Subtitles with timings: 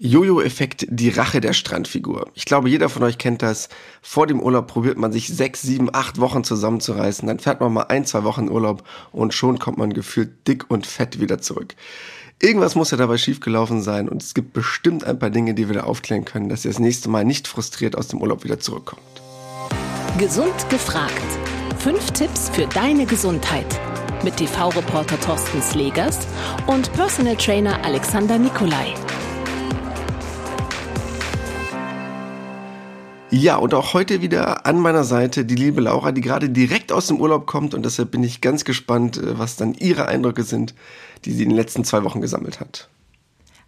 [0.00, 2.30] Jojo-Effekt, die Rache der Strandfigur.
[2.34, 3.68] Ich glaube, jeder von euch kennt das.
[4.00, 7.26] Vor dem Urlaub probiert man sich sechs, sieben, acht Wochen zusammenzureißen.
[7.26, 10.86] Dann fährt man mal ein, zwei Wochen Urlaub und schon kommt man gefühlt dick und
[10.86, 11.74] fett wieder zurück.
[12.40, 15.74] Irgendwas muss ja dabei schiefgelaufen sein und es gibt bestimmt ein paar Dinge, die wir
[15.74, 19.02] da aufklären können, dass ihr das nächste Mal nicht frustriert aus dem Urlaub wieder zurückkommt.
[20.16, 21.12] Gesund gefragt.
[21.78, 23.80] Fünf Tipps für deine Gesundheit.
[24.22, 26.20] Mit TV-Reporter Thorsten Slegers
[26.68, 28.94] und Personal Trainer Alexander Nikolai.
[33.30, 37.08] Ja, und auch heute wieder an meiner Seite die liebe Laura, die gerade direkt aus
[37.08, 40.74] dem Urlaub kommt und deshalb bin ich ganz gespannt, äh, was dann ihre Eindrücke sind,
[41.26, 42.88] die sie in den letzten zwei Wochen gesammelt hat.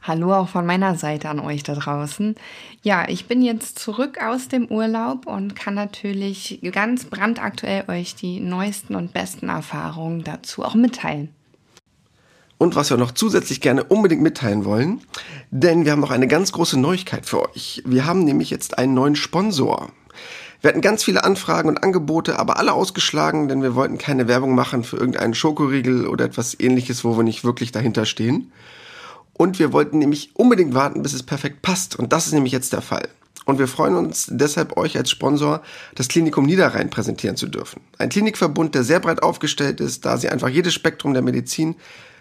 [0.02, 2.36] Hallo auch von meiner Seite an euch da draußen.
[2.82, 8.40] Ja, ich bin jetzt zurück aus dem Urlaub und kann natürlich ganz brandaktuell euch die
[8.40, 11.34] neuesten und besten Erfahrungen dazu auch mitteilen.
[12.60, 15.00] Und was wir noch zusätzlich gerne unbedingt mitteilen wollen,
[15.50, 17.82] denn wir haben noch eine ganz große Neuigkeit für euch.
[17.86, 19.88] Wir haben nämlich jetzt einen neuen Sponsor.
[20.60, 24.54] Wir hatten ganz viele Anfragen und Angebote, aber alle ausgeschlagen, denn wir wollten keine Werbung
[24.54, 28.52] machen für irgendeinen Schokoriegel oder etwas ähnliches, wo wir nicht wirklich dahinter stehen.
[29.32, 31.98] Und wir wollten nämlich unbedingt warten, bis es perfekt passt.
[31.98, 33.08] Und das ist nämlich jetzt der Fall.
[33.46, 35.62] Und wir freuen uns deshalb, euch als Sponsor
[35.94, 37.80] das Klinikum Niederrhein präsentieren zu dürfen.
[37.96, 41.76] Ein Klinikverbund, der sehr breit aufgestellt ist, da sie einfach jedes Spektrum der Medizin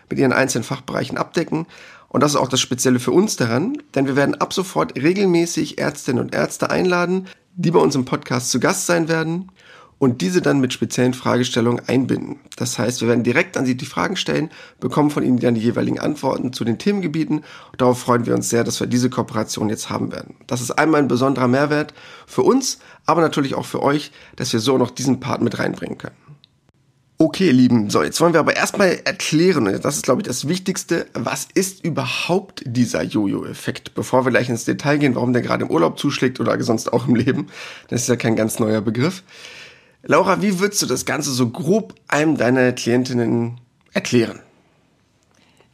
[0.10, 1.66] mit ihren einzelnen Fachbereichen abdecken.
[2.10, 5.78] Und das ist auch das Spezielle für uns daran, denn wir werden ab sofort regelmäßig
[5.78, 9.52] Ärztinnen und Ärzte einladen, die bei uns im Podcast zu Gast sein werden
[10.00, 12.40] und diese dann mit speziellen Fragestellungen einbinden.
[12.56, 14.50] Das heißt, wir werden direkt an Sie die Fragen stellen,
[14.80, 17.40] bekommen von Ihnen dann die jeweiligen Antworten zu den Themengebieten.
[17.40, 20.36] Und darauf freuen wir uns sehr, dass wir diese Kooperation jetzt haben werden.
[20.48, 21.94] Das ist einmal ein besonderer Mehrwert
[22.26, 25.98] für uns, aber natürlich auch für euch, dass wir so noch diesen Part mit reinbringen
[25.98, 26.28] können.
[27.22, 30.28] Okay, ihr Lieben, so, jetzt wollen wir aber erstmal erklären, und das ist, glaube ich,
[30.28, 35.42] das Wichtigste, was ist überhaupt dieser Jojo-Effekt, bevor wir gleich ins Detail gehen, warum der
[35.42, 37.47] gerade im Urlaub zuschlägt oder sonst auch im Leben.
[37.90, 39.23] Das ist ja kein ganz neuer Begriff.
[40.03, 43.59] Laura, wie würdest du das Ganze so grob einem deiner Klientinnen
[43.91, 44.40] erklären?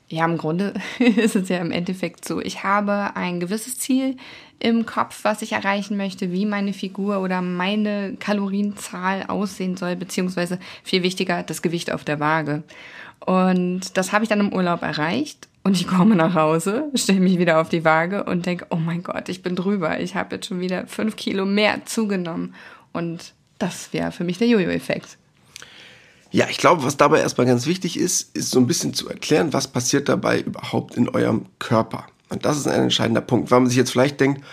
[0.08, 2.40] Ja, im Grunde ist es ja im Endeffekt so.
[2.42, 4.18] Ich habe ein gewisses Ziel
[4.60, 10.60] im Kopf, was ich erreichen möchte, wie meine Figur oder meine Kalorienzahl aussehen soll, beziehungsweise
[10.84, 12.64] viel wichtiger, das Gewicht auf der Waage.
[13.20, 17.40] Und das habe ich dann im Urlaub erreicht und ich komme nach Hause, stelle mich
[17.40, 20.00] wieder auf die Waage und denke, oh mein Gott, ich bin drüber.
[20.00, 22.54] Ich habe jetzt schon wieder fünf Kilo mehr zugenommen.
[22.94, 25.18] Und das wäre für mich der Jojo-Effekt.
[26.32, 29.54] Ja, ich glaube, was dabei erstmal ganz wichtig ist, ist so ein bisschen zu erklären,
[29.54, 32.08] was passiert dabei überhaupt in eurem Körper.
[32.30, 34.44] Und das ist ein entscheidender Punkt, weil man sich jetzt vielleicht denkt,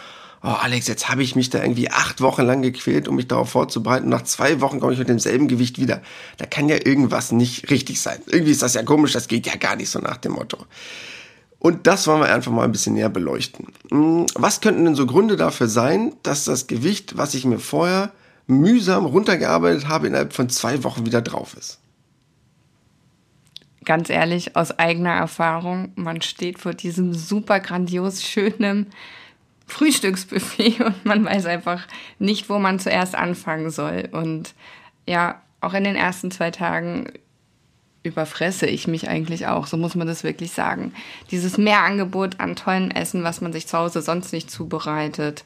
[0.43, 3.50] oh Alex, jetzt habe ich mich da irgendwie acht Wochen lang gequält, um mich darauf
[3.50, 4.09] vorzubereiten.
[4.09, 6.03] Nach zwei Wochen komme ich mit demselben Gewicht wieder.
[6.38, 8.19] Da kann ja irgendwas nicht richtig sein.
[8.27, 10.59] Irgendwie ist das ja komisch, das geht ja gar nicht so nach dem Motto.
[11.59, 13.69] Und das wollen wir einfach mal ein bisschen näher beleuchten.
[13.91, 18.12] Hm, was könnten denn so Gründe dafür sein, dass das Gewicht, was ich mir vorher
[18.47, 21.78] mühsam runtergearbeitet habe, innerhalb von zwei Wochen wieder drauf ist.
[23.84, 28.86] Ganz ehrlich, aus eigener Erfahrung, man steht vor diesem super grandios schönen
[29.66, 31.86] Frühstücksbuffet und man weiß einfach
[32.19, 34.08] nicht, wo man zuerst anfangen soll.
[34.12, 34.54] Und
[35.09, 37.06] ja, auch in den ersten zwei Tagen
[38.04, 40.92] überfresse ich mich eigentlich auch, so muss man das wirklich sagen.
[41.30, 45.44] Dieses Mehrangebot an tollen Essen, was man sich zu Hause sonst nicht zubereitet,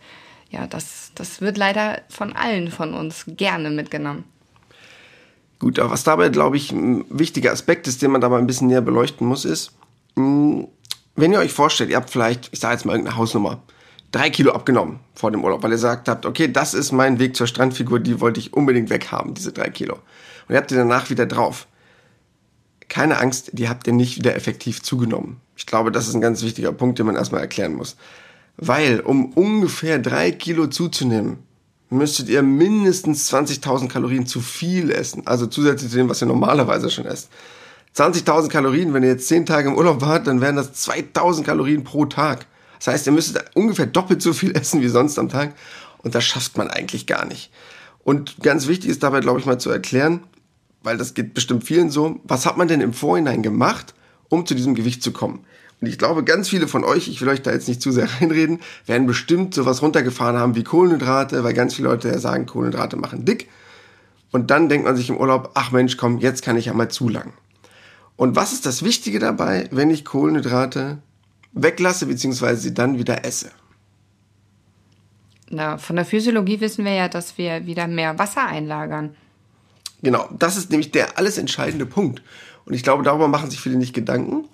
[0.51, 4.25] ja, das, das wird leider von allen von uns gerne mitgenommen.
[5.59, 8.69] Gut, aber was dabei, glaube ich, ein wichtiger Aspekt ist, den man dabei ein bisschen
[8.69, 9.73] näher beleuchten muss, ist,
[10.17, 10.69] hm,
[11.15, 13.63] wenn ihr euch vorstellt, ihr habt vielleicht, ich sage jetzt mal irgendeine Hausnummer,
[14.13, 17.37] drei Kilo abgenommen vor dem Urlaub, weil ihr sagt habt, okay, das ist mein Weg
[17.37, 19.95] zur Strandfigur, die wollte ich unbedingt weghaben, diese drei Kilo.
[19.95, 21.67] Und ihr habt die danach wieder drauf.
[22.89, 25.41] Keine Angst, die habt ihr nicht wieder effektiv zugenommen.
[25.57, 27.97] Ich glaube, das ist ein ganz wichtiger Punkt, den man erstmal erklären muss.
[28.57, 31.39] Weil, um ungefähr drei Kilo zuzunehmen,
[31.91, 35.27] müsstet ihr mindestens 20.000 Kalorien zu viel essen.
[35.27, 37.31] Also zusätzlich zu dem, was ihr normalerweise schon esst.
[37.95, 41.85] 20.000 Kalorien, wenn ihr jetzt 10 Tage im Urlaub wart, dann wären das 2.000 Kalorien
[41.85, 42.47] pro Tag.
[42.79, 45.55] Das heißt, ihr müsstet ungefähr doppelt so viel essen wie sonst am Tag.
[45.99, 47.51] Und das schafft man eigentlich gar nicht.
[48.05, 50.23] Und ganz wichtig ist dabei, glaube ich, mal zu erklären,
[50.83, 53.95] weil das geht bestimmt vielen so, was hat man denn im Vorhinein gemacht,
[54.29, 55.45] um zu diesem Gewicht zu kommen?
[55.81, 58.09] Und ich glaube, ganz viele von euch, ich will euch da jetzt nicht zu sehr
[58.21, 62.97] reinreden, werden bestimmt sowas runtergefahren haben wie Kohlenhydrate, weil ganz viele Leute ja sagen, Kohlenhydrate
[62.97, 63.49] machen dick.
[64.33, 66.89] Und dann denkt man sich im Urlaub, ach Mensch, komm, jetzt kann ich ja mal
[66.89, 67.33] zu lang.
[68.17, 70.99] Und was ist das Wichtige dabei, wenn ich Kohlenhydrate
[71.53, 73.51] weglasse, beziehungsweise sie dann wieder esse?
[75.49, 79.15] Na, von der Physiologie wissen wir ja, dass wir wieder mehr Wasser einlagern.
[80.03, 82.23] Genau, das ist nämlich der alles entscheidende Punkt.
[82.65, 84.49] Und ich glaube, darüber machen sich viele nicht Gedanken.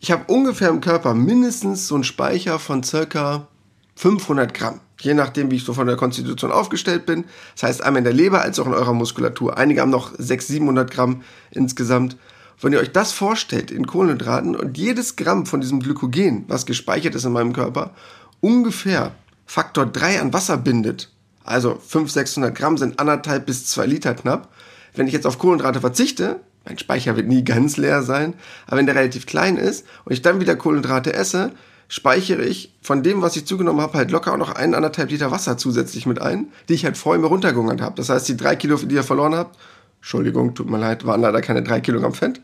[0.00, 3.48] Ich habe ungefähr im Körper mindestens so einen Speicher von circa
[3.96, 4.80] 500 Gramm.
[5.00, 7.24] Je nachdem, wie ich so von der Konstitution aufgestellt bin.
[7.54, 9.58] Das heißt, einmal in der Leber als auch in eurer Muskulatur.
[9.58, 12.16] Einige haben noch 600, 700 Gramm insgesamt.
[12.60, 17.14] Wenn ihr euch das vorstellt in Kohlenhydraten und jedes Gramm von diesem Glykogen, was gespeichert
[17.14, 17.92] ist in meinem Körper,
[18.40, 19.12] ungefähr
[19.46, 21.10] Faktor 3 an Wasser bindet,
[21.44, 24.48] also 500, 600 Gramm sind anderthalb bis zwei Liter knapp.
[24.94, 28.34] Wenn ich jetzt auf Kohlenhydrate verzichte, mein Speicher wird nie ganz leer sein,
[28.66, 31.52] aber wenn der relativ klein ist und ich dann wieder Kohlenhydrate esse,
[31.88, 35.56] speichere ich von dem, was ich zugenommen habe, halt locker auch noch eineinhalb Liter Wasser
[35.56, 37.94] zusätzlich mit ein, die ich halt vorher mir runtergehungert habe.
[37.96, 39.58] Das heißt, die drei Kilo, die ihr verloren habt,
[40.00, 42.40] Entschuldigung, tut mir leid, waren leider keine drei Kilogramm Fett.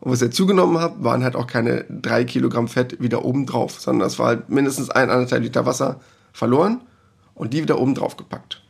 [0.00, 3.80] Und was ihr zugenommen habt, waren halt auch keine drei Kilogramm Fett wieder oben drauf,
[3.80, 6.00] sondern das war halt mindestens eineinhalb Liter Wasser
[6.32, 6.80] verloren
[7.34, 8.62] und die wieder oben drauf gepackt.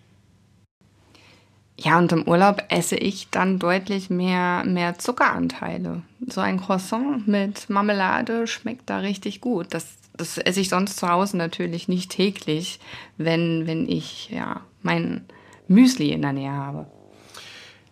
[1.81, 6.03] Ja, und im Urlaub esse ich dann deutlich mehr, mehr Zuckeranteile.
[6.27, 9.69] So ein Croissant mit Marmelade schmeckt da richtig gut.
[9.71, 9.87] Das,
[10.17, 12.81] das esse ich sonst zu Hause natürlich nicht täglich,
[13.17, 15.25] wenn, wenn ich ja mein
[15.69, 16.87] Müsli in der Nähe habe.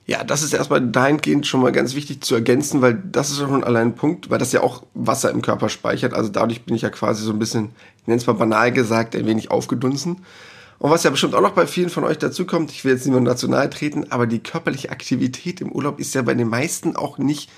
[0.04, 3.62] Ja, das ist erstmal dahingehend schon mal ganz wichtig zu ergänzen, weil das ist schon
[3.62, 6.12] allein ein Punkt, weil das ja auch Wasser im Körper speichert.
[6.12, 9.14] Also dadurch bin ich ja quasi so ein bisschen, ich nenne es mal banal gesagt,
[9.14, 10.24] ein wenig aufgedunsen.
[10.78, 13.32] Und was ja bestimmt auch noch bei vielen von euch dazukommt, ich will jetzt niemandem
[13.32, 17.18] dazu nahe treten, aber die körperliche Aktivität im Urlaub ist ja bei den meisten auch
[17.18, 17.50] nicht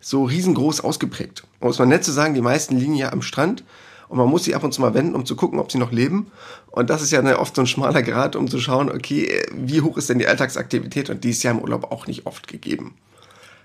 [0.00, 1.44] so riesengroß ausgeprägt.
[1.58, 3.64] Um es mal nett zu sagen, die meisten liegen ja am Strand
[4.08, 5.92] und man muss sie ab und zu mal wenden, um zu gucken, ob sie noch
[5.92, 6.32] leben.
[6.70, 9.96] Und das ist ja oft so ein schmaler Grad, um zu schauen, okay, wie hoch
[9.96, 11.10] ist denn die Alltagsaktivität?
[11.10, 12.94] Und die ist ja im Urlaub auch nicht oft gegeben.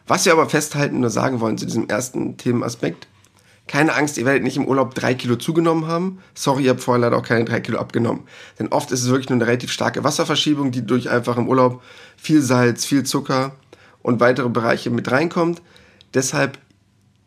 [0.08, 3.08] Was wir aber festhalten, nur sagen wollen zu diesem ersten Themenaspekt,
[3.68, 6.20] keine Angst, ihr werdet nicht im Urlaub drei Kilo zugenommen haben.
[6.36, 8.24] Sorry, ihr habt vorher leider auch keine drei Kilo abgenommen.
[8.60, 11.82] Denn oft ist es wirklich nur eine relativ starke Wasserverschiebung, die durch einfach im Urlaub
[12.16, 13.56] viel Salz, viel Zucker
[14.04, 15.64] und weitere Bereiche mit reinkommt.
[16.14, 16.60] Deshalb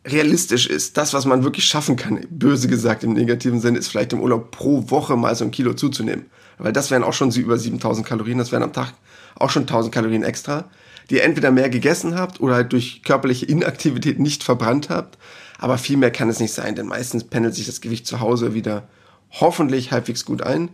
[0.07, 4.13] realistisch ist, das, was man wirklich schaffen kann, böse gesagt im negativen Sinne, ist vielleicht
[4.13, 6.27] im Urlaub pro Woche mal so ein Kilo zuzunehmen.
[6.57, 8.93] Weil das wären auch schon über 7000 Kalorien, das wären am Tag
[9.35, 10.69] auch schon 1000 Kalorien extra,
[11.09, 15.17] die ihr entweder mehr gegessen habt oder halt durch körperliche Inaktivität nicht verbrannt habt.
[15.59, 18.53] Aber viel mehr kann es nicht sein, denn meistens pendelt sich das Gewicht zu Hause
[18.53, 18.87] wieder
[19.31, 20.69] hoffentlich halbwegs gut ein.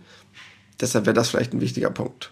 [0.80, 2.32] Deshalb wäre das vielleicht ein wichtiger Punkt.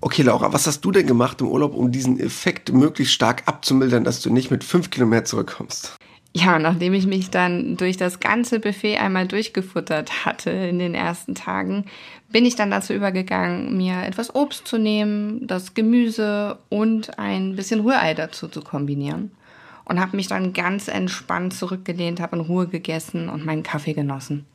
[0.00, 4.04] Okay, Laura, was hast du denn gemacht im Urlaub, um diesen Effekt möglichst stark abzumildern,
[4.04, 5.96] dass du nicht mit fünf Kilometer zurückkommst?
[6.32, 11.34] Ja, nachdem ich mich dann durch das ganze Buffet einmal durchgefuttert hatte in den ersten
[11.34, 11.86] Tagen,
[12.30, 17.80] bin ich dann dazu übergegangen, mir etwas Obst zu nehmen, das Gemüse und ein bisschen
[17.80, 19.32] Rührei dazu zu kombinieren
[19.84, 24.46] und habe mich dann ganz entspannt zurückgelehnt, habe in Ruhe gegessen und meinen Kaffee genossen.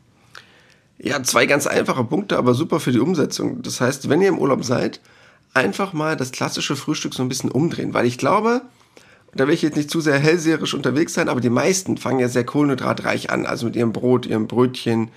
[0.98, 3.62] Ja, zwei ganz einfache Punkte, aber super für die Umsetzung.
[3.62, 5.02] Das heißt, wenn ihr im Urlaub seid,
[5.54, 8.62] einfach mal das klassische Frühstück so ein bisschen umdrehen, weil ich glaube,
[9.34, 12.30] da will ich jetzt nicht zu sehr hellseherisch unterwegs sein, aber die meisten fangen ja
[12.30, 15.12] sehr kohlenhydratreich an, also mit ihrem Brot, ihrem Brötchen.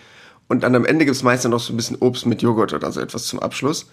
[0.48, 2.90] Und dann am Ende gibt es meistens noch so ein bisschen Obst mit Joghurt oder
[2.90, 3.88] so etwas zum Abschluss.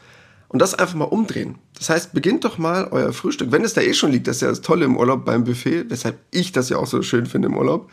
[0.48, 1.56] Und das einfach mal umdrehen.
[1.78, 4.42] Das heißt, beginnt doch mal euer Frühstück, wenn es da eh schon liegt, das ist
[4.42, 7.48] ja das Tolle im Urlaub beim Buffet, weshalb ich das ja auch so schön finde
[7.48, 7.90] im Urlaub,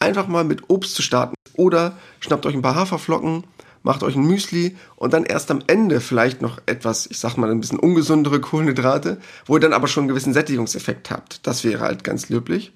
[0.00, 1.34] einfach mal mit Obst zu starten.
[1.54, 3.44] Oder schnappt euch ein paar Haferflocken,
[3.84, 7.50] macht euch ein Müsli und dann erst am Ende vielleicht noch etwas, ich sag mal,
[7.50, 11.46] ein bisschen ungesundere Kohlenhydrate, wo ihr dann aber schon einen gewissen Sättigungseffekt habt.
[11.46, 12.72] Das wäre halt ganz löblich.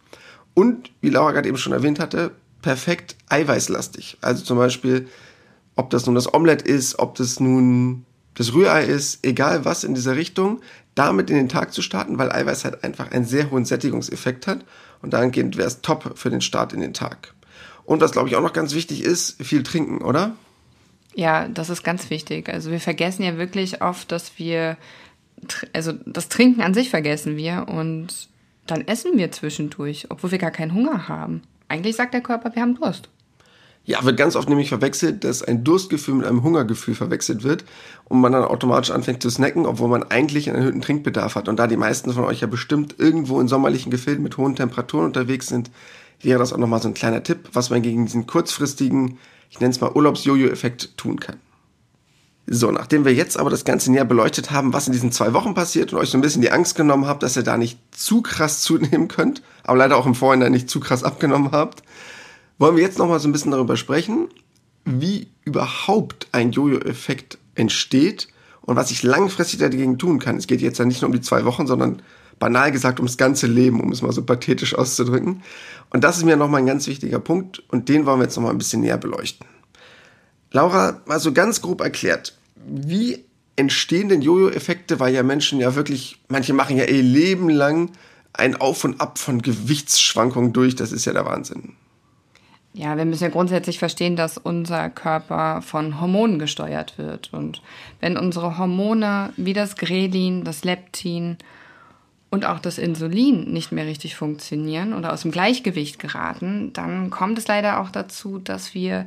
[0.54, 2.32] Und, wie Laura gerade eben schon erwähnt hatte,
[2.62, 4.18] perfekt eiweißlastig.
[4.20, 5.08] Also zum Beispiel,
[5.76, 8.04] ob das nun das Omelett ist, ob das nun
[8.38, 10.60] das Rührei ist, egal was in dieser Richtung,
[10.94, 14.64] damit in den Tag zu starten, weil Eiweiß halt einfach einen sehr hohen Sättigungseffekt hat
[15.02, 17.34] und dahingehend wäre es top für den Start in den Tag.
[17.84, 20.36] Und was glaube ich auch noch ganz wichtig ist, viel trinken, oder?
[21.14, 22.48] Ja, das ist ganz wichtig.
[22.48, 24.76] Also wir vergessen ja wirklich oft, dass wir,
[25.72, 28.28] also das Trinken an sich vergessen wir und
[28.66, 31.42] dann essen wir zwischendurch, obwohl wir gar keinen Hunger haben.
[31.66, 33.08] Eigentlich sagt der Körper, wir haben Durst.
[33.88, 37.64] Ja, wird ganz oft nämlich verwechselt, dass ein Durstgefühl mit einem Hungergefühl verwechselt wird
[38.04, 41.48] und man dann automatisch anfängt zu snacken, obwohl man eigentlich einen erhöhten Trinkbedarf hat.
[41.48, 45.06] Und da die meisten von euch ja bestimmt irgendwo in sommerlichen Gefilden mit hohen Temperaturen
[45.06, 45.70] unterwegs sind,
[46.20, 49.16] wäre das auch nochmal so ein kleiner Tipp, was man gegen diesen kurzfristigen,
[49.48, 51.36] ich nenne es mal Urlaubs-Jojo-Effekt tun kann.
[52.46, 55.54] So, nachdem wir jetzt aber das Ganze näher beleuchtet haben, was in diesen zwei Wochen
[55.54, 58.20] passiert und euch so ein bisschen die Angst genommen habt, dass ihr da nicht zu
[58.20, 61.82] krass zunehmen könnt, aber leider auch im Vorhinein nicht zu krass abgenommen habt,
[62.58, 64.28] wollen wir jetzt noch mal so ein bisschen darüber sprechen,
[64.84, 68.28] wie überhaupt ein Jojo-Effekt entsteht
[68.62, 70.36] und was ich langfristig dagegen tun kann.
[70.36, 72.02] Es geht jetzt ja nicht nur um die zwei Wochen, sondern
[72.38, 75.42] banal gesagt ums ganze Leben, um es mal so pathetisch auszudrücken.
[75.90, 78.52] Und das ist mir nochmal ein ganz wichtiger Punkt und den wollen wir jetzt nochmal
[78.52, 79.46] ein bisschen näher beleuchten.
[80.50, 83.24] Laura, mal so ganz grob erklärt, wie
[83.56, 87.90] entstehen denn Jojo-Effekte, weil ja Menschen ja wirklich, manche machen ja eh lebenlang
[88.32, 91.74] ein Auf und Ab von Gewichtsschwankungen durch, das ist ja der Wahnsinn.
[92.74, 97.32] Ja, wir müssen ja grundsätzlich verstehen, dass unser Körper von Hormonen gesteuert wird.
[97.32, 97.62] Und
[98.00, 101.38] wenn unsere Hormone wie das Grelin, das Leptin
[102.30, 107.38] und auch das Insulin nicht mehr richtig funktionieren oder aus dem Gleichgewicht geraten, dann kommt
[107.38, 109.06] es leider auch dazu, dass wir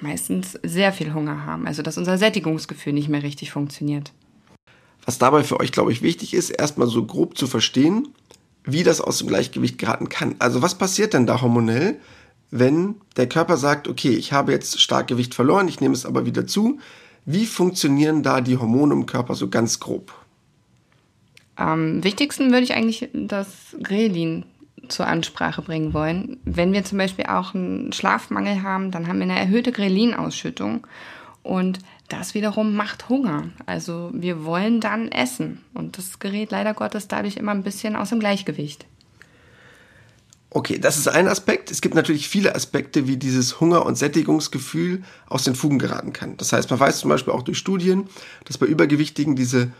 [0.00, 1.66] meistens sehr viel Hunger haben.
[1.66, 4.12] Also dass unser Sättigungsgefühl nicht mehr richtig funktioniert.
[5.04, 8.08] Was dabei für euch, glaube ich, wichtig ist, erstmal so grob zu verstehen,
[8.64, 10.36] wie das aus dem Gleichgewicht geraten kann.
[10.38, 11.98] Also was passiert denn da hormonell,
[12.52, 16.26] wenn der Körper sagt, okay, ich habe jetzt stark Gewicht verloren, ich nehme es aber
[16.26, 16.78] wieder zu.
[17.24, 20.12] Wie funktionieren da die Hormone im Körper so ganz grob?
[21.56, 24.44] Am wichtigsten würde ich eigentlich das Grelin
[24.88, 26.40] zur Ansprache bringen wollen.
[26.44, 30.86] Wenn wir zum Beispiel auch einen Schlafmangel haben, dann haben wir eine erhöhte Grelinausschüttung
[31.42, 31.78] und
[32.08, 33.44] das wiederum macht Hunger.
[33.64, 38.10] Also wir wollen dann essen und das gerät leider Gottes dadurch immer ein bisschen aus
[38.10, 38.84] dem Gleichgewicht.
[40.54, 41.70] Okay, das ist ein Aspekt.
[41.70, 46.36] Es gibt natürlich viele Aspekte, wie dieses Hunger- und Sättigungsgefühl aus den Fugen geraten kann.
[46.36, 48.04] Das heißt, man weiß zum Beispiel auch durch Studien,
[48.44, 49.70] dass bei Übergewichtigen diese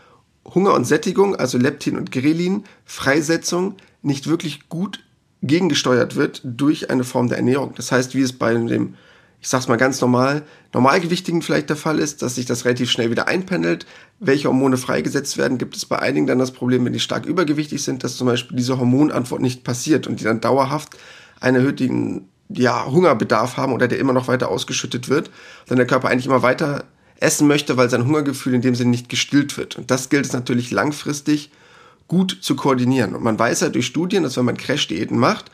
[0.45, 5.03] Hunger und Sättigung, also Leptin und Grelin, Freisetzung nicht wirklich gut
[5.43, 7.73] gegengesteuert wird durch eine Form der Ernährung.
[7.75, 8.95] Das heißt, wie es bei dem,
[9.43, 13.11] ich sag's mal ganz normal, Normalgewichtigen vielleicht der Fall ist, dass sich das relativ schnell
[13.11, 13.85] wieder einpendelt.
[14.21, 17.83] Welche Hormone freigesetzt werden, gibt es bei einigen dann das Problem, wenn die stark übergewichtig
[17.83, 20.91] sind, dass zum Beispiel diese Hormonantwort nicht passiert und die dann dauerhaft
[21.41, 25.29] einen erhöhten ja, Hungerbedarf haben oder der immer noch weiter ausgeschüttet wird,
[25.67, 26.85] dann der Körper eigentlich immer weiter
[27.19, 29.77] essen möchte, weil sein Hungergefühl in dem Sinne nicht gestillt wird.
[29.77, 31.51] Und das gilt es natürlich langfristig
[32.07, 33.13] gut zu koordinieren.
[33.13, 35.51] Und man weiß ja durch Studien, dass wenn man Crash-Diäten macht,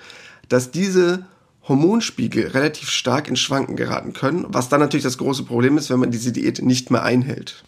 [0.47, 1.25] dass diese
[1.69, 5.99] Hormonspiegel relativ stark ins Schwanken geraten können, was dann natürlich das große Problem ist, wenn
[5.99, 7.63] man diese Diät nicht mehr einhält.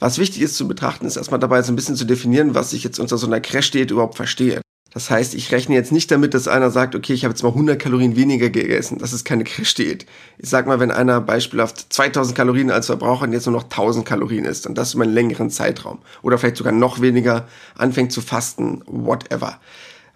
[0.00, 2.84] Was wichtig ist zu betrachten, ist erstmal dabei so ein bisschen zu definieren, was ich
[2.84, 4.60] jetzt unter so einer Crash-Diät überhaupt verstehe.
[4.94, 7.50] Das heißt, ich rechne jetzt nicht damit, dass einer sagt, okay, ich habe jetzt mal
[7.50, 8.98] 100 Kalorien weniger gegessen.
[8.98, 10.06] Das ist keine Crash-Diät.
[10.38, 14.06] Ich sag mal, wenn einer beispielhaft 2000 Kalorien als Verbraucher und jetzt nur noch 1000
[14.06, 18.22] Kalorien isst und das über einen längeren Zeitraum oder vielleicht sogar noch weniger anfängt zu
[18.22, 19.60] fasten, whatever.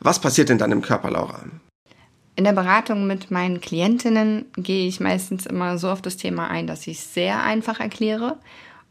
[0.01, 1.45] Was passiert denn dann im Körper, Laura?
[2.35, 6.67] In der Beratung mit meinen Klientinnen gehe ich meistens immer so auf das Thema ein,
[6.67, 8.39] dass ich es sehr einfach erkläre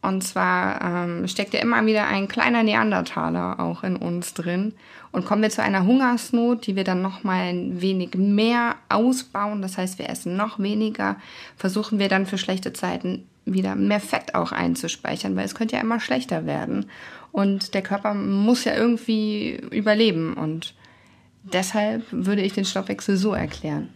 [0.02, 4.74] und zwar ähm, steckt ja immer wieder ein kleiner Neandertaler auch in uns drin.
[5.12, 9.62] Und kommen wir zu einer Hungersnot, die wir dann noch mal ein wenig mehr ausbauen,
[9.62, 11.18] das heißt, wir essen noch weniger,
[11.58, 15.82] versuchen wir dann für schlechte Zeiten wieder mehr Fett auch einzuspeichern, weil es könnte ja
[15.82, 16.88] immer schlechter werden.
[17.32, 20.34] Und der Körper muss ja irgendwie überleben.
[20.34, 20.74] Und
[21.44, 23.90] deshalb würde ich den Stoffwechsel so erklären.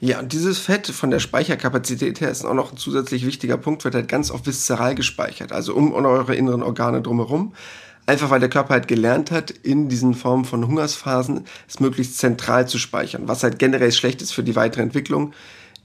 [0.00, 3.84] Ja, und dieses Fett von der Speicherkapazität her ist auch noch ein zusätzlich wichtiger Punkt,
[3.84, 7.54] wird halt ganz oft viszeral gespeichert, also um eure inneren Organe drumherum.
[8.04, 12.66] Einfach weil der Körper halt gelernt hat, in diesen Formen von Hungersphasen es möglichst zentral
[12.66, 15.34] zu speichern, was halt generell schlecht ist für die weitere Entwicklung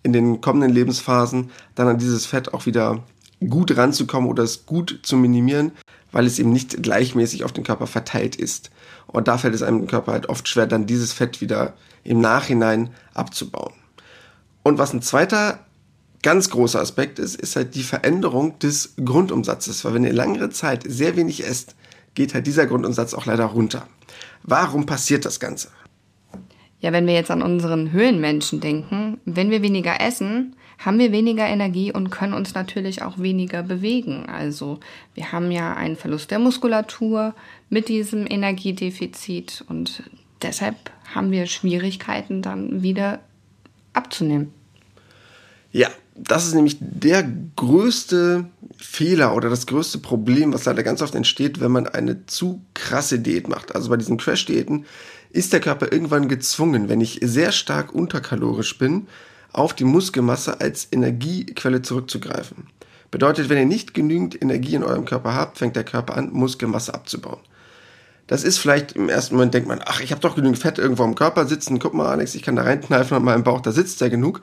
[0.01, 3.03] in den kommenden Lebensphasen, dann an dieses Fett auch wieder
[3.47, 5.73] gut ranzukommen oder es gut zu minimieren,
[6.11, 8.71] weil es eben nicht gleichmäßig auf den Körper verteilt ist.
[9.07, 11.73] Und da fällt es einem Körper halt oft schwer, dann dieses Fett wieder
[12.03, 13.73] im Nachhinein abzubauen.
[14.63, 15.59] Und was ein zweiter
[16.23, 19.85] ganz großer Aspekt ist, ist halt die Veränderung des Grundumsatzes.
[19.85, 21.75] Weil wenn ihr längere Zeit sehr wenig esst,
[22.15, 23.87] geht halt dieser Grundumsatz auch leider runter.
[24.43, 25.69] Warum passiert das Ganze?
[26.79, 31.45] Ja, wenn wir jetzt an unseren Höhlenmenschen denken, wenn wir weniger essen, haben wir weniger
[31.47, 34.27] Energie und können uns natürlich auch weniger bewegen.
[34.27, 34.79] Also
[35.15, 37.33] wir haben ja einen Verlust der Muskulatur
[37.69, 40.03] mit diesem Energiedefizit und
[40.41, 40.75] deshalb
[41.13, 43.19] haben wir Schwierigkeiten dann wieder
[43.93, 44.53] abzunehmen.
[45.71, 48.45] Ja, das ist nämlich der größte
[48.77, 53.19] Fehler oder das größte Problem, was leider ganz oft entsteht, wenn man eine zu krasse
[53.19, 53.75] Diät macht.
[53.75, 54.85] Also bei diesen Crash-Diäten
[55.29, 59.07] ist der Körper irgendwann gezwungen, wenn ich sehr stark unterkalorisch bin,
[59.53, 62.67] auf die Muskelmasse als Energiequelle zurückzugreifen.
[63.11, 66.93] Bedeutet, wenn ihr nicht genügend Energie in eurem Körper habt, fängt der Körper an, Muskelmasse
[66.93, 67.39] abzubauen.
[68.27, 71.05] Das ist vielleicht im ersten Moment denkt man, ach, ich habe doch genügend Fett irgendwo
[71.05, 74.01] im Körper sitzen, guck mal, Alex, ich kann da reinkneifen und meinem Bauch, da sitzt
[74.01, 74.41] ja genug.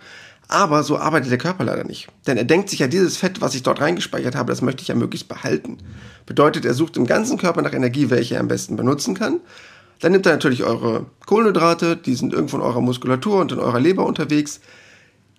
[0.49, 2.09] Aber so arbeitet der Körper leider nicht.
[2.27, 4.89] Denn er denkt sich ja, dieses Fett, was ich dort reingespeichert habe, das möchte ich
[4.89, 5.79] ja möglichst behalten.
[6.27, 9.41] Bedeutet, er sucht im ganzen Körper nach Energie, welche er am besten benutzen kann.
[10.01, 13.81] Dann nimmt er natürlich eure Kohlenhydrate, die sind irgendwo in eurer Muskulatur und in eurer
[13.81, 14.61] Leber unterwegs.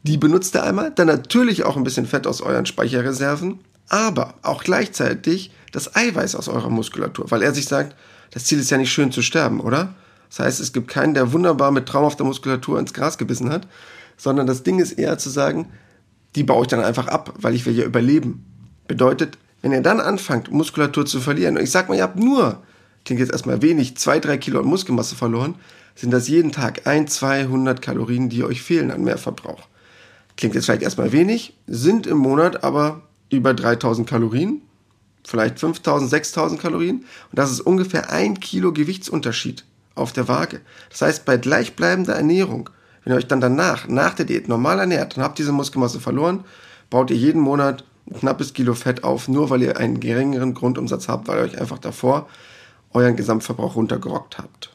[0.06, 0.92] Die benutzt er einmal.
[0.92, 3.60] Dann natürlich auch ein bisschen Fett aus euren Speicherreserven.
[3.90, 7.30] Aber auch gleichzeitig das Eiweiß aus eurer Muskulatur.
[7.32, 7.96] Weil er sich sagt,
[8.30, 9.96] das Ziel ist ja nicht schön zu sterben, oder?
[10.30, 13.68] Das heißt, es gibt keinen, der wunderbar mit traumhafter Muskulatur ins Gras gebissen hat,
[14.16, 15.72] sondern das Ding ist eher zu sagen,
[16.36, 18.46] die baue ich dann einfach ab, weil ich will ja überleben.
[18.88, 22.62] Bedeutet, wenn ihr dann anfangt, Muskulatur zu verlieren, und ich sag mal, ihr habt nur,
[23.06, 25.56] klingt jetzt erstmal wenig, zwei, drei Kilo Muskelmasse verloren,
[25.96, 29.68] sind das jeden Tag ein, 200 Kalorien, die euch fehlen an Mehrverbrauch.
[30.38, 34.62] Klingt jetzt vielleicht erstmal wenig, sind im Monat aber über 3000 Kalorien,
[35.24, 36.98] vielleicht 5000, 6000 Kalorien.
[36.98, 39.64] Und das ist ungefähr ein Kilo Gewichtsunterschied
[39.96, 40.62] auf der Waage.
[40.90, 42.70] Das heißt, bei gleichbleibender Ernährung,
[43.04, 46.44] wenn ihr euch dann danach, nach der Diät normal ernährt und habt diese Muskelmasse verloren,
[46.90, 51.08] baut ihr jeden Monat ein knappes Kilo Fett auf, nur weil ihr einen geringeren Grundumsatz
[51.08, 52.28] habt, weil ihr euch einfach davor
[52.94, 54.75] euren Gesamtverbrauch runtergerockt habt.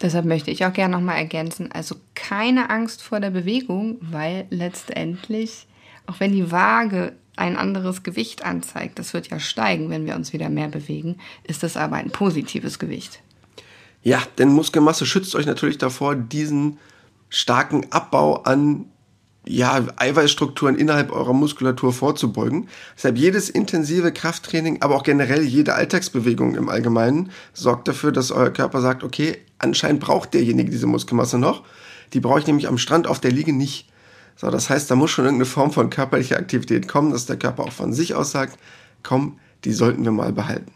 [0.00, 5.66] Deshalb möchte ich auch gerne nochmal ergänzen, also keine Angst vor der Bewegung, weil letztendlich,
[6.06, 10.32] auch wenn die Waage ein anderes Gewicht anzeigt, das wird ja steigen, wenn wir uns
[10.32, 13.20] wieder mehr bewegen, ist das aber ein positives Gewicht.
[14.02, 16.78] Ja, denn Muskelmasse schützt euch natürlich davor, diesen
[17.28, 18.86] starken Abbau an
[19.48, 22.68] ja, Eiweißstrukturen innerhalb eurer Muskulatur vorzubeugen.
[22.96, 28.50] Deshalb jedes intensive Krafttraining, aber auch generell jede Alltagsbewegung im Allgemeinen sorgt dafür, dass euer
[28.50, 31.64] Körper sagt, okay, anscheinend braucht derjenige diese Muskelmasse noch.
[32.12, 33.88] Die brauche ich nämlich am Strand auf der Liege nicht.
[34.36, 37.64] So, das heißt, da muss schon irgendeine Form von körperlicher Aktivität kommen, dass der Körper
[37.64, 38.58] auch von sich aus sagt,
[39.02, 40.72] komm, die sollten wir mal behalten.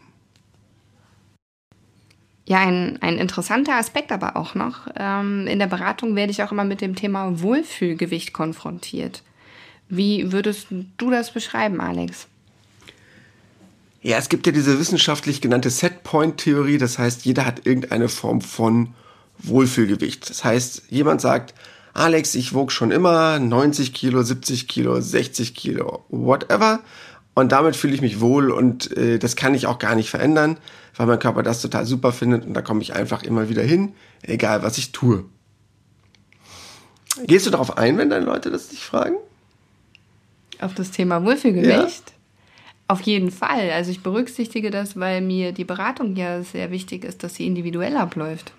[2.47, 4.87] Ja, ein, ein interessanter Aspekt aber auch noch.
[4.95, 9.23] Ähm, in der Beratung werde ich auch immer mit dem Thema Wohlfühlgewicht konfrontiert.
[9.87, 12.27] Wie würdest du das beschreiben, Alex?
[14.01, 16.77] Ja, es gibt ja diese wissenschaftlich genannte Setpoint-Theorie.
[16.77, 18.95] Das heißt, jeder hat irgendeine Form von
[19.37, 20.29] Wohlfühlgewicht.
[20.29, 21.53] Das heißt, jemand sagt,
[21.93, 26.79] Alex, ich wog schon immer 90 Kilo, 70 Kilo, 60 Kilo, whatever.
[27.33, 30.57] Und damit fühle ich mich wohl und äh, das kann ich auch gar nicht verändern,
[30.95, 33.93] weil mein Körper das total super findet und da komme ich einfach immer wieder hin,
[34.21, 35.25] egal was ich tue.
[37.25, 39.15] Gehst du darauf ein, wenn deine Leute das dich fragen?
[40.59, 42.09] Auf das Thema Wohlfühlgewicht?
[42.09, 42.15] Ja.
[42.91, 43.69] Auf jeden Fall.
[43.69, 47.95] Also ich berücksichtige das, weil mir die Beratung ja sehr wichtig ist, dass sie individuell
[47.95, 48.51] abläuft.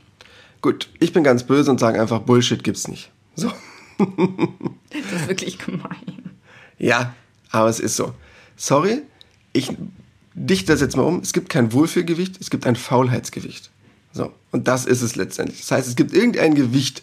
[0.62, 3.10] Gut, ich bin ganz böse und sage einfach, Bullshit gibt's nicht.
[3.34, 3.52] So.
[3.98, 6.30] das ist wirklich gemein.
[6.78, 7.14] Ja,
[7.50, 8.14] aber es ist so
[8.56, 9.02] sorry,
[9.52, 9.70] ich
[10.32, 13.70] dichte das jetzt mal um, es gibt kein Wohlfühlgewicht, es gibt ein Faulheitsgewicht.
[14.14, 15.60] So, und das ist es letztendlich.
[15.60, 17.02] Das heißt, es gibt irgendein Gewicht,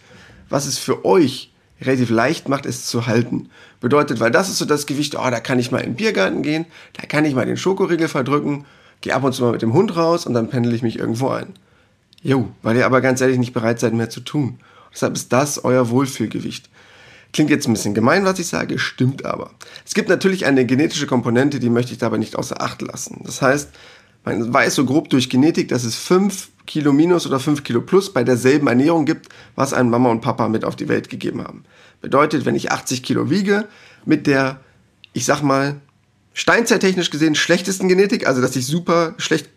[0.50, 1.49] was es für euch
[1.82, 3.50] relativ leicht macht, es zu halten.
[3.80, 6.42] Bedeutet, weil das ist so das Gewicht, oh, da kann ich mal in den Biergarten
[6.42, 8.66] gehen, da kann ich mal den Schokoriegel verdrücken,
[9.02, 11.30] gehe ab und zu mal mit dem Hund raus und dann pendel ich mich irgendwo
[11.30, 11.54] ein.
[12.22, 14.60] Jo, weil ihr aber ganz ehrlich nicht bereit seid, mehr zu tun.
[14.94, 16.70] Deshalb ist das euer Wohlfühlgewicht.
[17.32, 19.52] Klingt jetzt ein bisschen gemein, was ich sage, stimmt aber.
[19.86, 23.22] Es gibt natürlich eine genetische Komponente, die möchte ich dabei nicht außer Acht lassen.
[23.24, 23.70] Das heißt,
[24.26, 28.14] man weiß so grob durch Genetik, dass es 5 Kilo minus oder 5 Kilo plus
[28.14, 31.64] bei derselben Ernährung gibt, was ein Mama und Papa mit auf die Welt gegeben haben.
[32.00, 33.68] Bedeutet, wenn ich 80 Kilo wiege,
[34.06, 34.60] mit der,
[35.14, 35.82] ich sag mal,
[36.36, 39.50] steinzeittechnisch gesehen schlechtesten Genetik, also dass ich super schlecht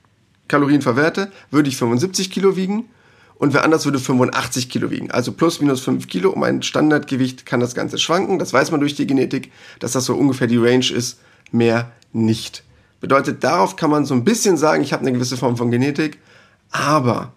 [0.49, 2.87] Kalorien verwerte, würde ich 75 Kilo wiegen
[3.35, 5.11] und wer anders würde 85 Kilo wiegen.
[5.11, 6.31] Also plus minus 5 Kilo.
[6.31, 8.39] Um ein Standardgewicht kann das Ganze schwanken.
[8.39, 11.21] Das weiß man durch die Genetik, dass das so ungefähr die Range ist.
[11.51, 12.63] Mehr nicht.
[13.01, 16.19] Bedeutet, darauf kann man so ein bisschen sagen, ich habe eine gewisse Form von Genetik,
[16.73, 17.33] aber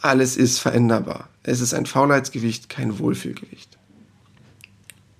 [0.00, 1.28] alles ist veränderbar.
[1.42, 3.78] Es ist ein Faulheitsgewicht, kein Wohlfühlgewicht.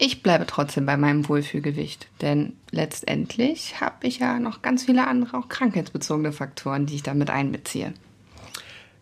[0.01, 5.37] Ich bleibe trotzdem bei meinem Wohlfühlgewicht, denn letztendlich habe ich ja noch ganz viele andere,
[5.37, 7.93] auch krankheitsbezogene Faktoren, die ich damit einbeziehe.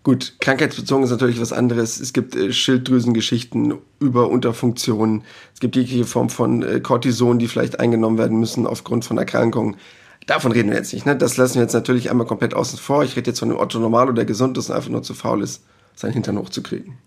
[0.07, 1.99] Gut, krankheitsbezogen ist natürlich was anderes.
[1.99, 5.25] Es gibt äh, Schilddrüsengeschichten über Unterfunktionen.
[5.53, 9.77] Es gibt jegliche Form von äh, Cortison, die vielleicht eingenommen werden müssen aufgrund von Erkrankungen.
[10.27, 11.07] Davon reden wir jetzt nicht.
[11.07, 11.17] Ne?
[11.17, 13.05] Das lassen wir jetzt natürlich einmal komplett außen vor.
[13.05, 15.43] Ich rede jetzt von dem Otto Normalo, der gesund ist und einfach nur zu faul
[15.43, 15.63] ist,
[15.95, 16.99] seinen Hintern hochzukriegen.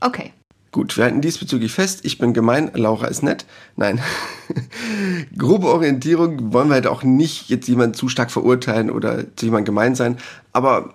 [0.00, 0.32] Okay.
[0.72, 3.46] Gut, wir halten diesbezüglich fest, ich bin gemein, Laura ist nett.
[3.76, 3.98] Nein.
[5.38, 9.66] Grobe Orientierung wollen wir halt auch nicht jetzt jemanden zu stark verurteilen oder zu jemandem
[9.66, 10.18] gemein sein.
[10.52, 10.94] Aber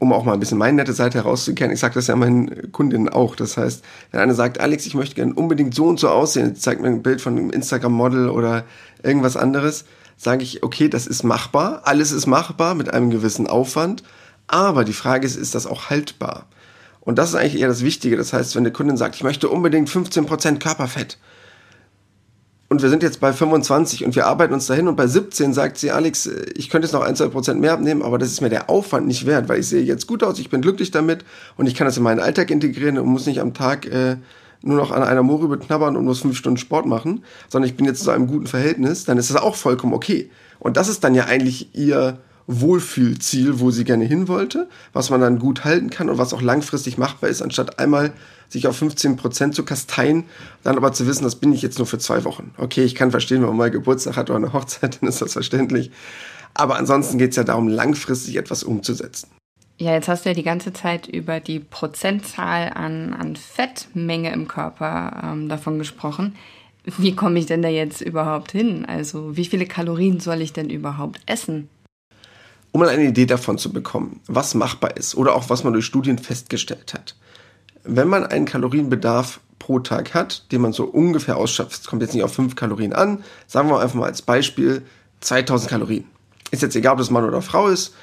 [0.00, 3.08] um auch mal ein bisschen meine nette Seite herauszukehren, ich sage das ja meinen Kundinnen
[3.08, 3.36] auch.
[3.36, 6.80] Das heißt, wenn einer sagt, Alex, ich möchte gerne unbedingt so und so aussehen, zeigt
[6.80, 8.64] mir ein Bild von einem Instagram-Model oder
[9.02, 9.84] irgendwas anderes,
[10.16, 14.02] sage ich, okay, das ist machbar, alles ist machbar mit einem gewissen Aufwand,
[14.46, 16.46] aber die Frage ist, ist das auch haltbar?
[17.00, 18.16] Und das ist eigentlich eher das Wichtige.
[18.16, 21.18] Das heißt, wenn eine Kundin sagt, ich möchte unbedingt 15% Körperfett,
[22.74, 25.78] und wir sind jetzt bei 25 und wir arbeiten uns dahin und bei 17 sagt
[25.78, 28.48] sie, Alex, ich könnte jetzt noch ein, zwei Prozent mehr abnehmen, aber das ist mir
[28.48, 31.24] der Aufwand nicht wert, weil ich sehe jetzt gut aus, ich bin glücklich damit
[31.56, 34.16] und ich kann das in meinen Alltag integrieren und muss nicht am Tag äh,
[34.64, 37.86] nur noch an einer Mohrrübe knabbern und muss fünf Stunden Sport machen, sondern ich bin
[37.86, 40.30] jetzt zu einem guten Verhältnis, dann ist das auch vollkommen okay.
[40.58, 45.20] Und das ist dann ja eigentlich ihr Wohlfühlziel, wo sie gerne hin wollte, was man
[45.20, 48.12] dann gut halten kann und was auch langfristig machbar ist, anstatt einmal
[48.48, 50.24] sich auf 15 Prozent zu kasteien,
[50.62, 52.52] dann aber zu wissen, das bin ich jetzt nur für zwei Wochen.
[52.58, 55.32] Okay, ich kann verstehen, wenn man mal Geburtstag hat oder eine Hochzeit, dann ist das
[55.32, 55.90] verständlich.
[56.52, 59.28] Aber ansonsten geht es ja darum, langfristig etwas umzusetzen.
[59.76, 64.46] Ja, jetzt hast du ja die ganze Zeit über die Prozentzahl an, an Fettmenge im
[64.46, 66.36] Körper ähm, davon gesprochen.
[66.84, 68.84] Wie komme ich denn da jetzt überhaupt hin?
[68.84, 71.68] Also wie viele Kalorien soll ich denn überhaupt essen?
[72.70, 75.86] Um mal eine Idee davon zu bekommen, was machbar ist oder auch was man durch
[75.86, 77.16] Studien festgestellt hat.
[77.84, 82.22] Wenn man einen Kalorienbedarf pro Tag hat, den man so ungefähr ausschöpft, kommt jetzt nicht
[82.22, 84.82] auf 5 Kalorien an, sagen wir einfach mal als Beispiel
[85.20, 86.04] 2000 Kalorien.
[86.50, 87.94] Ist jetzt egal, ob das Mann oder Frau ist,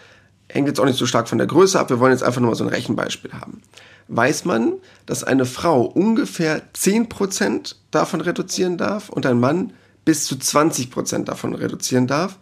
[0.53, 2.51] hängt jetzt auch nicht so stark von der Größe ab, wir wollen jetzt einfach nur
[2.51, 3.61] mal so ein Rechenbeispiel haben.
[4.07, 4.73] Weiß man,
[5.05, 11.55] dass eine Frau ungefähr 10% davon reduzieren darf und ein Mann bis zu 20% davon
[11.55, 12.37] reduzieren darf,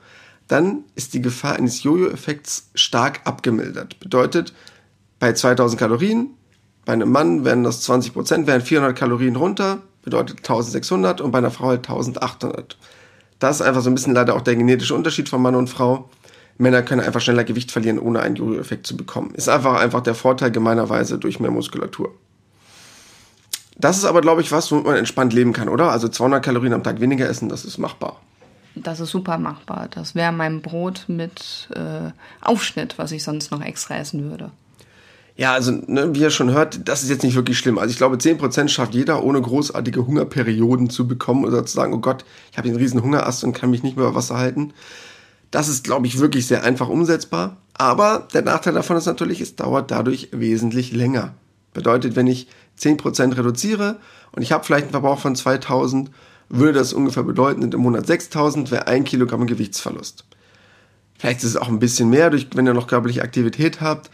[0.48, 4.00] dann ist die Gefahr eines Jojo-Effekts stark abgemildert.
[4.00, 4.54] Bedeutet,
[5.20, 6.32] bei 2000 Kalorien,
[6.86, 11.52] bei einem Mann wären das 20%, wären 400 Kalorien runter, bedeutet 1600 und bei einer
[11.52, 12.78] Frau halt 1800.
[13.38, 16.10] Das ist einfach so ein bisschen leider auch der genetische Unterschied von Mann und Frau.
[16.60, 19.34] Männer können einfach schneller Gewicht verlieren, ohne einen Jojo-Effekt zu bekommen.
[19.34, 22.14] Ist einfach, einfach der Vorteil gemeinerweise durch mehr Muskulatur.
[23.78, 25.90] Das ist aber, glaube ich, was, womit man entspannt leben kann, oder?
[25.90, 28.20] Also 200 Kalorien am Tag weniger essen, das ist machbar.
[28.76, 29.88] Das ist super machbar.
[29.90, 34.52] Das wäre mein Brot mit äh, Aufschnitt, was ich sonst noch extra essen würde.
[35.38, 37.78] Ja, also ne, wie ihr schon hört, das ist jetzt nicht wirklich schlimm.
[37.78, 42.00] Also ich glaube, 10% schafft jeder, ohne großartige Hungerperioden zu bekommen oder zu sagen, oh
[42.00, 44.74] Gott, ich habe einen riesen Hungerast und kann mich nicht mehr über Wasser halten.
[45.52, 47.58] Das ist, glaube ich, wirklich sehr einfach umsetzbar.
[47.74, 51.34] Aber der Nachteil davon ist natürlich, es dauert dadurch wesentlich länger.
[51.74, 52.48] Bedeutet, wenn ich
[52.80, 54.00] 10% reduziere
[54.32, 56.12] und ich habe vielleicht einen Verbrauch von 2000,
[56.50, 60.26] würde das ungefähr bedeuten, im Monat 6000 wäre ein Kilogramm Gewichtsverlust.
[61.18, 64.10] Vielleicht ist es auch ein bisschen mehr, wenn ihr noch körperliche Aktivität habt.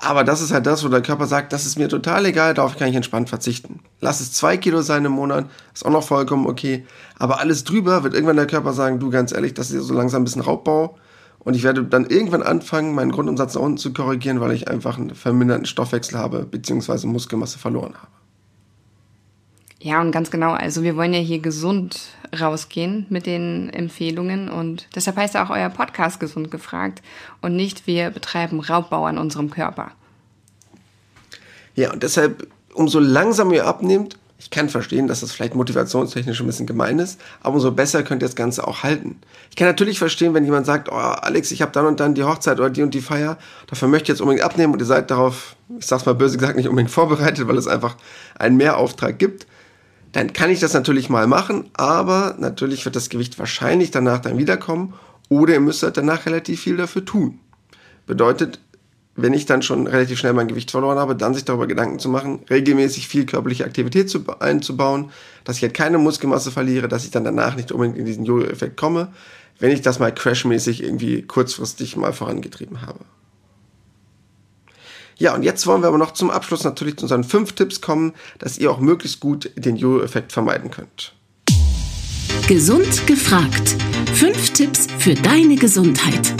[0.00, 2.76] Aber das ist halt das, wo der Körper sagt, das ist mir total egal, darauf
[2.76, 3.80] kann ich entspannt verzichten.
[4.00, 6.86] Lass es zwei Kilo sein im Monat, ist auch noch vollkommen okay.
[7.18, 10.22] Aber alles drüber wird irgendwann der Körper sagen, du ganz ehrlich, das ist so langsam
[10.22, 10.96] ein bisschen Raubbau.
[11.40, 14.98] Und ich werde dann irgendwann anfangen, meinen Grundumsatz nach unten zu korrigieren, weil ich einfach
[14.98, 18.17] einen verminderten Stoffwechsel habe, beziehungsweise Muskelmasse verloren habe.
[19.80, 20.52] Ja, und ganz genau.
[20.52, 22.00] Also wir wollen ja hier gesund
[22.38, 27.00] rausgehen mit den Empfehlungen und deshalb heißt auch euer Podcast gesund gefragt
[27.42, 29.92] und nicht wir betreiben Raubbau an unserem Körper.
[31.74, 36.46] Ja, und deshalb, umso langsamer ihr abnehmt, ich kann verstehen, dass das vielleicht motivationstechnisch ein
[36.46, 39.20] bisschen gemein ist, aber umso besser könnt ihr das Ganze auch halten.
[39.50, 42.24] Ich kann natürlich verstehen, wenn jemand sagt, oh Alex, ich habe dann und dann die
[42.24, 43.38] Hochzeit oder die und die Feier,
[43.68, 46.56] dafür möchte ich jetzt unbedingt abnehmen und ihr seid darauf, ich sag's mal böse gesagt,
[46.56, 47.96] nicht unbedingt vorbereitet, weil es einfach
[48.38, 49.46] einen Mehrauftrag gibt
[50.12, 54.38] dann kann ich das natürlich mal machen, aber natürlich wird das Gewicht wahrscheinlich danach dann
[54.38, 54.94] wiederkommen
[55.28, 57.40] oder ihr müsst halt danach relativ viel dafür tun.
[58.06, 58.60] Bedeutet,
[59.16, 62.08] wenn ich dann schon relativ schnell mein Gewicht verloren habe, dann sich darüber Gedanken zu
[62.08, 65.10] machen, regelmäßig viel körperliche Aktivität zu, einzubauen,
[65.44, 68.76] dass ich halt keine Muskelmasse verliere, dass ich dann danach nicht unbedingt in diesen Jojo-Effekt
[68.76, 69.08] komme,
[69.58, 73.00] wenn ich das mal crashmäßig irgendwie kurzfristig mal vorangetrieben habe.
[75.20, 78.14] Ja, und jetzt wollen wir aber noch zum Abschluss natürlich zu unseren fünf Tipps kommen,
[78.38, 81.12] dass ihr auch möglichst gut den Jojo-Effekt vermeiden könnt.
[82.46, 83.76] Gesund gefragt.
[84.14, 86.34] Fünf Tipps für deine Gesundheit.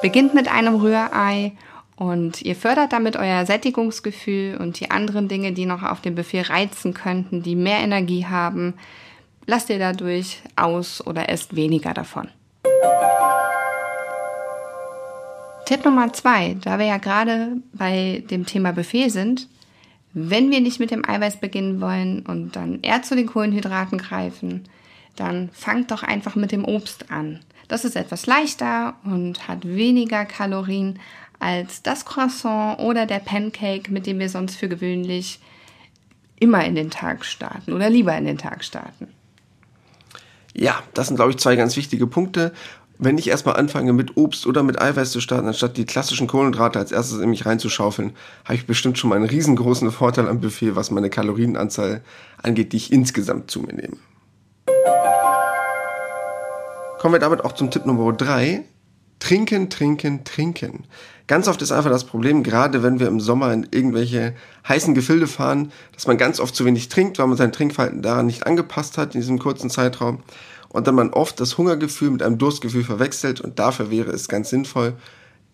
[0.00, 1.52] Beginnt mit einem Rührei
[1.96, 6.48] und ihr fördert damit euer Sättigungsgefühl und die anderen Dinge, die noch auf dem Buffet
[6.48, 8.74] reizen könnten, die mehr Energie haben,
[9.46, 12.28] lasst ihr dadurch aus oder esst weniger davon.
[15.68, 19.48] Tipp Nummer zwei, da wir ja gerade bei dem Thema Buffet sind,
[20.14, 24.64] wenn wir nicht mit dem Eiweiß beginnen wollen und dann eher zu den Kohlenhydraten greifen,
[25.14, 27.40] dann fangt doch einfach mit dem Obst an.
[27.68, 31.00] Das ist etwas leichter und hat weniger Kalorien
[31.38, 35.38] als das Croissant oder der Pancake, mit dem wir sonst für gewöhnlich
[36.40, 39.08] immer in den Tag starten oder lieber in den Tag starten.
[40.54, 42.54] Ja, das sind, glaube ich, zwei ganz wichtige Punkte
[42.98, 46.78] wenn ich erstmal anfange mit Obst oder mit Eiweiß zu starten, anstatt die klassischen Kohlenhydrate
[46.78, 48.12] als erstes in mich reinzuschaufeln,
[48.44, 52.02] habe ich bestimmt schon mal einen riesengroßen Vorteil am Buffet, was meine Kalorienanzahl
[52.42, 53.96] angeht, die ich insgesamt zu mir nehme.
[56.98, 58.64] Kommen wir damit auch zum Tipp Nummer drei:
[59.20, 60.84] Trinken, trinken, trinken.
[61.28, 64.34] Ganz oft ist einfach das Problem, gerade wenn wir im Sommer in irgendwelche
[64.66, 68.26] heißen Gefilde fahren, dass man ganz oft zu wenig trinkt, weil man sein Trinkverhalten daran
[68.26, 70.22] nicht angepasst hat in diesem kurzen Zeitraum
[70.70, 74.50] und dann man oft das Hungergefühl mit einem Durstgefühl verwechselt und dafür wäre es ganz
[74.50, 74.94] sinnvoll,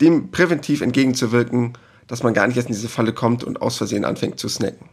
[0.00, 1.74] dem präventiv entgegenzuwirken,
[2.06, 4.88] dass man gar nicht erst in diese Falle kommt und aus Versehen anfängt zu snacken.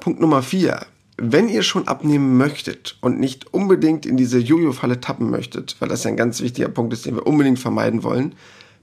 [0.00, 0.84] Punkt Nummer 4.
[1.16, 6.04] Wenn ihr schon abnehmen möchtet und nicht unbedingt in diese Jojo-Falle tappen möchtet, weil das
[6.04, 8.34] ja ein ganz wichtiger Punkt ist, den wir unbedingt vermeiden wollen,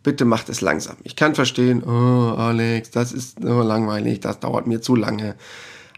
[0.02, 0.96] bitte macht es langsam.
[1.04, 5.36] Ich kann verstehen, oh Alex, das ist so langweilig, das dauert mir zu lange.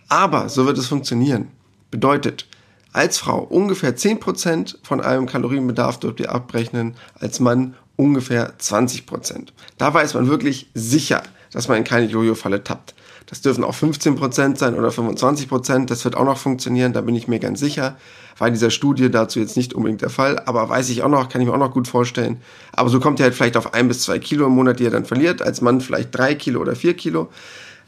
[0.10, 1.50] Aber so wird es funktionieren.
[1.92, 2.48] Bedeutet,
[2.92, 9.50] als Frau ungefähr 10% von eurem Kalorienbedarf dürft ihr abrechnen, als Mann ungefähr 20%.
[9.78, 12.94] Da weiß man wirklich sicher, dass man in keine Jojo-Falle tappt.
[13.28, 15.86] Das dürfen auch 15% sein oder 25%.
[15.86, 17.98] Das wird auch noch funktionieren, da bin ich mir ganz sicher.
[18.38, 21.30] War in dieser Studie dazu jetzt nicht unbedingt der Fall, aber weiß ich auch noch,
[21.30, 22.42] kann ich mir auch noch gut vorstellen.
[22.74, 24.92] Aber so kommt ihr halt vielleicht auf ein bis zwei Kilo im Monat, die ihr
[24.92, 25.42] dann verliert.
[25.42, 27.30] Als Mann vielleicht drei Kilo oder vier Kilo.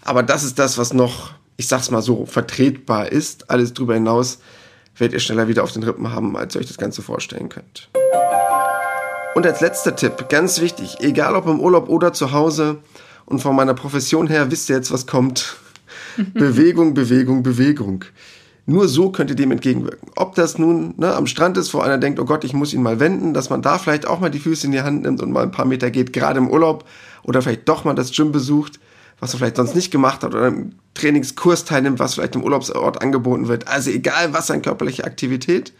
[0.04, 3.50] Aber das ist das, was noch, ich sag's mal so, vertretbar ist.
[3.50, 4.40] Alles drüber hinaus
[4.98, 7.90] werdet ihr schneller wieder auf den Rippen haben, als ihr euch das Ganze vorstellen könnt.
[9.36, 12.78] Und als letzter Tipp, ganz wichtig, egal ob im Urlaub oder zu Hause
[13.26, 15.58] und von meiner Profession her wisst ihr jetzt, was kommt.
[16.34, 18.06] Bewegung, Bewegung, Bewegung.
[18.68, 20.10] Nur so könnt ihr dem entgegenwirken.
[20.16, 22.82] Ob das nun ne, am Strand ist, wo einer denkt, oh Gott, ich muss ihn
[22.82, 25.32] mal wenden, dass man da vielleicht auch mal die Füße in die Hand nimmt und
[25.32, 26.86] mal ein paar Meter geht, gerade im Urlaub,
[27.24, 28.80] oder vielleicht doch mal das Gym besucht,
[29.20, 33.02] was er vielleicht sonst nicht gemacht hat, oder im Trainingskurs teilnimmt, was vielleicht im Urlaubsort
[33.02, 33.68] angeboten wird.
[33.68, 35.74] Also egal was an körperliche Aktivität.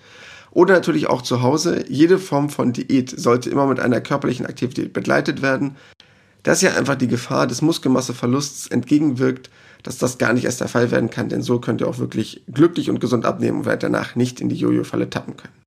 [0.52, 1.84] Oder natürlich auch zu Hause.
[1.90, 5.76] Jede Form von Diät sollte immer mit einer körperlichen Aktivität begleitet werden.
[6.44, 9.50] Das ja einfach die Gefahr des Muskelmasseverlusts entgegenwirkt,
[9.84, 12.44] dass das gar nicht erst der Fall werden kann, denn so könnt ihr auch wirklich
[12.52, 15.65] glücklich und gesund abnehmen und werdet danach nicht in die Jojo-Falle tappen können.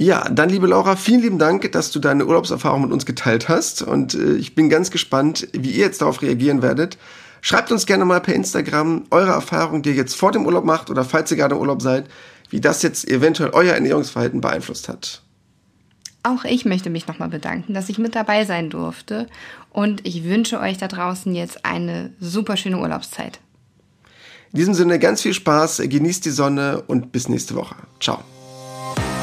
[0.00, 3.82] Ja, dann liebe Laura, vielen lieben Dank, dass du deine Urlaubserfahrung mit uns geteilt hast
[3.82, 6.96] und äh, ich bin ganz gespannt, wie ihr jetzt darauf reagieren werdet.
[7.40, 10.88] Schreibt uns gerne mal per Instagram eure Erfahrung, die ihr jetzt vor dem Urlaub macht
[10.88, 12.06] oder falls ihr gerade im Urlaub seid,
[12.48, 15.22] wie das jetzt eventuell euer Ernährungsverhalten beeinflusst hat.
[16.22, 19.26] Auch ich möchte mich nochmal bedanken, dass ich mit dabei sein durfte
[19.72, 23.40] und ich wünsche euch da draußen jetzt eine super schöne Urlaubszeit.
[24.52, 27.74] In diesem Sinne ganz viel Spaß, genießt die Sonne und bis nächste Woche.
[28.00, 28.22] Ciao.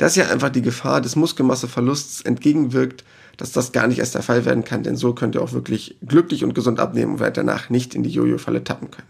[0.00, 3.04] Dass ja einfach die Gefahr des Muskelmasseverlusts entgegenwirkt,
[3.36, 5.98] dass das gar nicht erst der Fall werden kann, denn so könnt ihr auch wirklich
[6.00, 9.08] glücklich und gesund abnehmen und werdet danach nicht in die Jojo-Falle tappen können.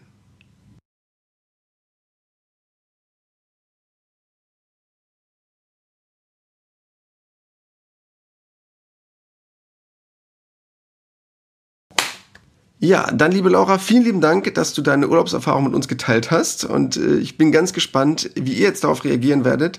[12.80, 16.64] Ja, dann liebe Laura, vielen lieben Dank, dass du deine Urlaubserfahrung mit uns geteilt hast
[16.64, 19.78] und äh, ich bin ganz gespannt, wie ihr jetzt darauf reagieren werdet.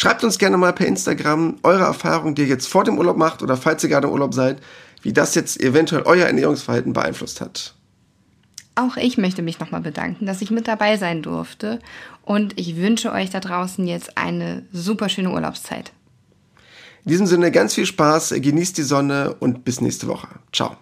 [0.00, 3.42] Schreibt uns gerne mal per Instagram eure Erfahrungen, die ihr jetzt vor dem Urlaub macht
[3.42, 4.56] oder falls ihr gerade im Urlaub seid,
[5.02, 7.74] wie das jetzt eventuell euer Ernährungsverhalten beeinflusst hat.
[8.76, 11.80] Auch ich möchte mich nochmal bedanken, dass ich mit dabei sein durfte
[12.22, 15.92] und ich wünsche euch da draußen jetzt eine super schöne Urlaubszeit.
[17.04, 20.28] In diesem Sinne ganz viel Spaß, genießt die Sonne und bis nächste Woche.
[20.50, 20.78] Ciao.